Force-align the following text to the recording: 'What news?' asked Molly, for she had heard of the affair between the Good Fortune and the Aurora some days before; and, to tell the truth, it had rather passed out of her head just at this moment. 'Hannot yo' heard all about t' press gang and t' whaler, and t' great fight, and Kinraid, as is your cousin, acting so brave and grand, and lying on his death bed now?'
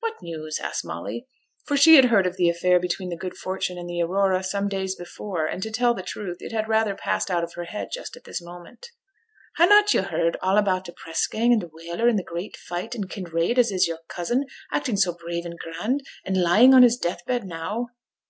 'What 0.00 0.20
news?' 0.20 0.58
asked 0.58 0.84
Molly, 0.84 1.26
for 1.64 1.78
she 1.78 1.94
had 1.96 2.04
heard 2.10 2.26
of 2.26 2.36
the 2.36 2.50
affair 2.50 2.78
between 2.78 3.08
the 3.08 3.16
Good 3.16 3.38
Fortune 3.38 3.78
and 3.78 3.88
the 3.88 4.02
Aurora 4.02 4.44
some 4.44 4.68
days 4.68 4.94
before; 4.94 5.46
and, 5.46 5.62
to 5.62 5.70
tell 5.70 5.94
the 5.94 6.02
truth, 6.02 6.36
it 6.42 6.52
had 6.52 6.68
rather 6.68 6.94
passed 6.94 7.30
out 7.30 7.42
of 7.42 7.54
her 7.54 7.64
head 7.64 7.88
just 7.90 8.14
at 8.14 8.24
this 8.24 8.42
moment. 8.42 8.88
'Hannot 9.56 9.94
yo' 9.94 10.02
heard 10.02 10.36
all 10.42 10.58
about 10.58 10.84
t' 10.84 10.92
press 10.94 11.26
gang 11.26 11.52
and 11.54 11.62
t' 11.62 11.68
whaler, 11.72 12.06
and 12.06 12.18
t' 12.18 12.24
great 12.24 12.54
fight, 12.54 12.94
and 12.94 13.08
Kinraid, 13.08 13.56
as 13.58 13.72
is 13.72 13.88
your 13.88 14.00
cousin, 14.08 14.44
acting 14.70 14.98
so 14.98 15.14
brave 15.14 15.46
and 15.46 15.58
grand, 15.58 16.02
and 16.26 16.36
lying 16.42 16.74
on 16.74 16.82
his 16.82 16.98
death 16.98 17.24
bed 17.24 17.46
now?' 17.46 17.86